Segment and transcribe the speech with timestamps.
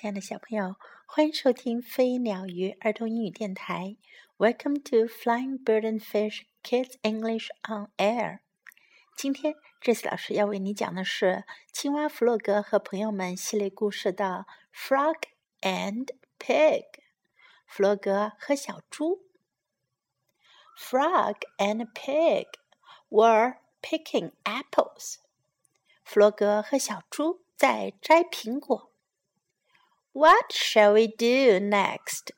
[0.00, 0.76] 亲爱的小朋友，
[1.06, 3.96] 欢迎收听飞鸟鱼儿童英语电台。
[4.36, 8.38] Welcome to Flying Bird and Fish Kids English on Air。
[9.16, 11.26] 今天，这次老师要为你讲的是
[11.72, 14.46] 《青蛙弗洛格和朋友们》系列故事的
[14.88, 15.16] 《Frog
[15.62, 16.06] and
[16.38, 16.82] Pig》。
[17.66, 19.24] 弗洛格和小猪。
[20.78, 22.46] Frog and Pig
[23.08, 25.16] were picking apples。
[26.04, 28.87] 弗洛格和小猪在摘苹果。
[30.17, 32.31] What shall we do next?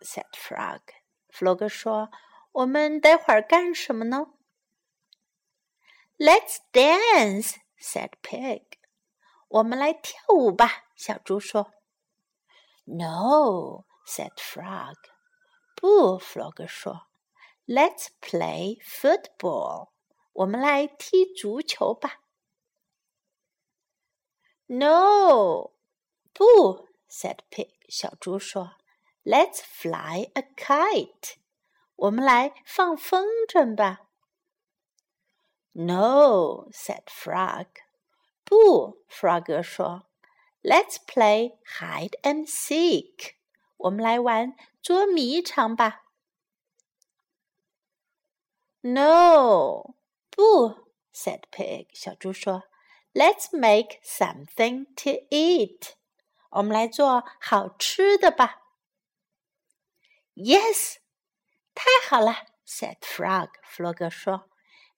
[0.00, 0.80] said Frog.
[1.30, 4.34] 弗洛格说：“我们待会儿干什么呢？”
[6.18, 8.62] Let's dance, said Pig.
[9.48, 11.72] 我们来跳舞吧，小猪说。
[12.84, 14.96] No, said Frog.
[15.74, 17.08] 不，弗洛格说。
[17.66, 19.90] Let's play football.
[20.32, 22.20] 我们来踢足球吧。
[24.66, 25.70] No，
[26.32, 26.88] 不。
[27.08, 27.70] said Pig.
[27.88, 28.82] 小猪说：“
[29.24, 31.34] Let's fly a kite.
[31.96, 34.00] 我们来放风筝吧。”
[35.74, 37.66] No, said Frog.
[38.44, 40.06] 不，Frog 说：“
[40.62, 43.34] Let's play hide and seek.
[43.76, 46.04] 我们来玩捉迷藏吧。”
[48.84, 49.94] No，
[50.30, 51.86] 不，said Pig.
[51.92, 52.64] 小猪说：“
[53.14, 55.94] Let's make something to eat.
[56.51, 58.63] 我们来做好吃的吧。
[60.35, 60.97] Yes，
[61.73, 63.49] 太好了，said Frog。
[63.63, 64.49] 弗洛格说。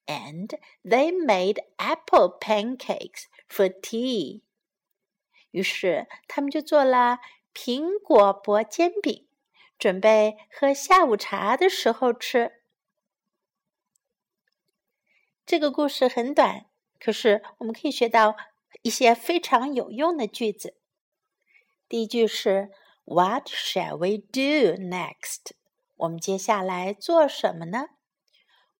[0.06, 4.42] And they made apple pancakes for tea。
[5.52, 7.20] 于是他们就做了
[7.54, 9.28] 苹果薄煎饼，
[9.78, 12.64] 准备喝下午茶的时候吃。
[15.46, 16.66] 这个故事很短，
[17.00, 18.36] 可是我们可以学到
[18.82, 20.79] 一些非常有用的句子。
[21.89, 22.71] 第一句是
[23.05, 25.53] What shall we do next？
[25.97, 27.89] 我们接下来做什么呢？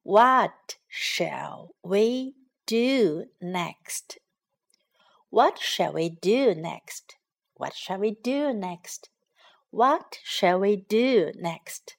[0.03, 2.35] What shall we
[2.67, 4.19] do next?
[5.31, 7.17] What shall we do next?
[7.55, 9.05] What shall we do next?
[9.71, 11.95] What shall we do next?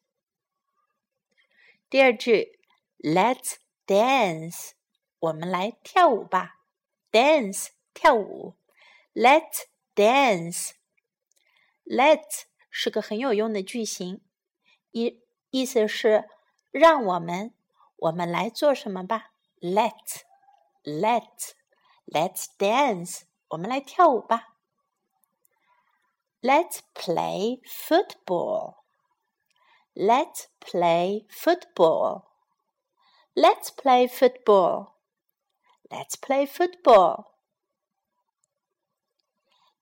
[1.89, 2.59] 第二句，
[2.99, 4.71] Let's dance，
[5.19, 6.61] 我们来跳舞吧。
[7.11, 8.55] Dance，跳舞。
[9.13, 10.71] Let's dance。
[11.89, 14.21] Let's 是个很有用的句型，
[14.91, 16.29] 意意思是
[16.71, 17.53] 让我们
[17.97, 19.31] 我们来做什么吧。
[19.61, 20.21] Let's
[20.83, 21.53] Let's
[22.05, 24.55] Let's dance，我们来跳舞吧。
[26.41, 28.83] Let's play football.
[29.95, 32.25] Let's play football.
[33.33, 34.93] Let's play football.
[35.89, 37.31] Let's play football.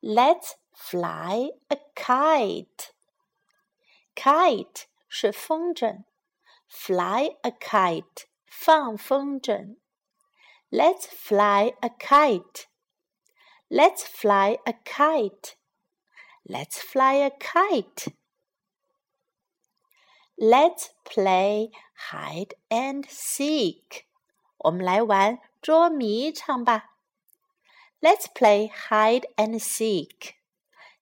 [0.01, 2.91] Let's fly a kite.
[4.15, 6.03] Kite 是风筝，
[6.69, 9.77] fly a kite 放风筝。
[10.69, 12.65] Let's fly a kite.
[13.69, 15.55] Let's fly a kite.
[16.45, 18.13] Let's fly a kite.
[20.35, 21.71] Let's play
[22.11, 24.05] hide and seek.
[24.57, 26.97] 我们来玩捉迷藏吧。
[28.01, 30.33] Let's play hide and seek.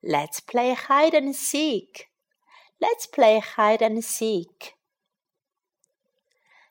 [0.06, 2.10] Let's play hide and seek.
[2.80, 4.74] Let's play hide and seek.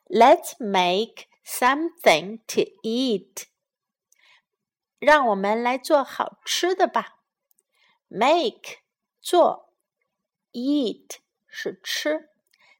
[0.09, 3.47] Let's make something to eat.
[4.99, 7.19] 让我们来做好吃的吧。
[8.09, 8.79] Make
[9.21, 9.73] 做，
[10.51, 12.29] eat 是吃，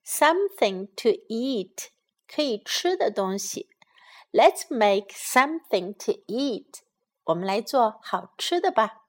[0.06, 1.88] something to eat
[2.28, 3.70] 可以吃的东西。
[4.34, 6.82] Let's make something to eat.
[7.24, 9.05] 我们来做好吃的吧。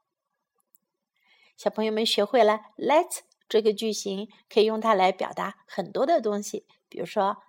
[1.58, 6.68] 小朋友们学会了 "Let's" 这个句型，可以用它来表达很多的东西。
[6.88, 7.42] 比如说，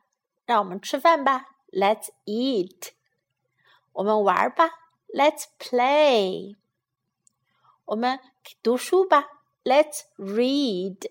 [0.47, 2.93] 让我们吃饭吧，Let's eat；
[3.93, 4.71] 我们玩吧
[5.09, 6.57] ，Let's play；
[7.85, 8.19] 我们
[8.63, 9.29] 读书吧
[9.63, 11.11] ，Let's read；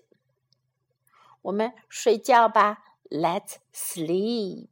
[1.42, 4.68] 我们睡觉吧，Let's sleep。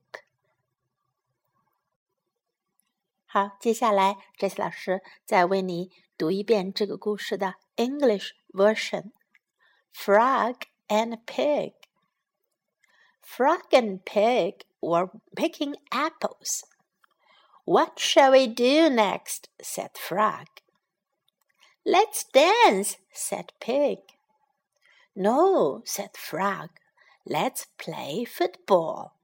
[3.27, 7.55] 好，接下来 Jess 老师再为你读一遍这个故事的。
[7.77, 9.13] English version
[9.93, 11.73] Frog and Pig.
[13.23, 16.65] Frog and Pig were picking apples.
[17.65, 19.49] What shall we do next?
[19.61, 20.47] said Frog.
[21.85, 23.99] Let's dance, said Pig.
[25.15, 26.71] No, said Frog.
[27.25, 29.17] Let's play football.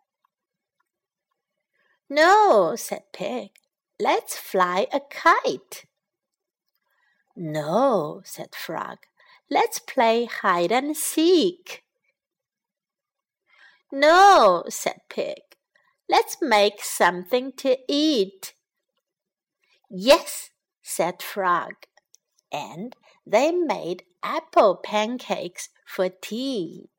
[2.10, 3.50] No, said Pig.
[4.00, 5.84] Let's fly a kite.
[7.35, 8.97] No, said Frog.
[9.49, 11.83] let's play hide and seek.
[13.91, 15.41] No, said Pig.
[16.09, 18.53] Let's make something to eat.
[19.89, 20.49] Yes,
[20.81, 21.73] said Frog.
[22.51, 22.95] And
[23.25, 26.89] they made apple pancakes for tea.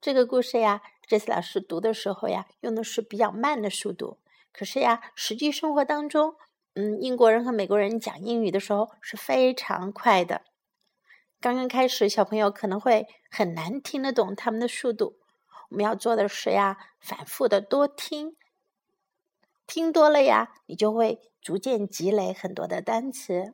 [0.00, 4.18] 这个故事呀，这次老师读的时候呀，用的是比较慢的速度。
[4.52, 6.36] 可是呀，实际生活当中，
[6.73, 10.41] 嗯，英国人和美国人讲英语的时候是非常快的。
[11.41, 15.17] 刚刚开始，小朋友可能会很难听得懂他们的速度。
[15.69, 18.37] 我们要做的是呀，反复的多听，
[19.67, 23.53] 听多了呀，你就会逐渐积累很多的单词。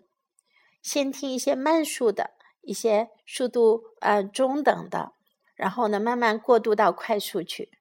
[0.83, 2.31] 先听一些慢速的，
[2.61, 5.13] 一些速度呃中等的。
[5.55, 7.71] 然后呢，慢慢过渡到快速去。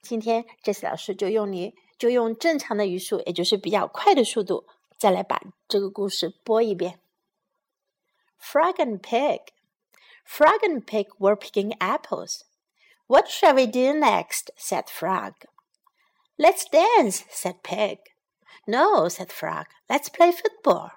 [0.00, 4.67] 今天这次老师就用你就用正常的语速，也就是比较快的速度，
[4.97, 6.99] 再来把这个故事播一遍。
[8.41, 9.39] Frog and pig,
[10.27, 12.41] frog and pig were picking apples.
[13.07, 14.49] What shall we do next?
[14.57, 15.33] said Frog.
[16.37, 17.99] Let's dance, said Pig.
[18.65, 19.67] No, said Frog.
[19.87, 20.91] Let's play football.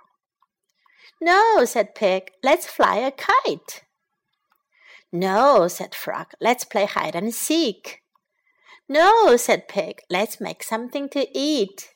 [1.20, 2.30] No, said Pig.
[2.42, 3.84] Let's fly a kite.
[5.12, 7.99] No, said Frog, let's play hide and seek.
[8.90, 11.94] No, said Pig, let's make something to eat.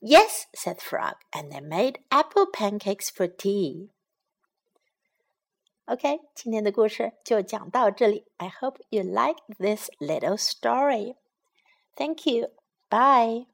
[0.00, 3.90] Yes, said Frog, and they made apple pancakes for tea.
[5.86, 8.26] OK，今天的故事就讲到这里。
[8.38, 11.16] I hope you like this little story.
[11.96, 12.48] Thank you.
[12.88, 13.52] Bye.